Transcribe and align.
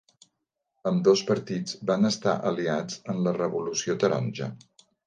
Ambdós 0.91 1.21
partits 1.27 1.77
van 1.91 2.11
estar 2.11 2.35
aliats 2.53 3.05
en 3.15 3.25
la 3.29 3.39
Revolució 3.41 4.03
Taronja. 4.07 4.55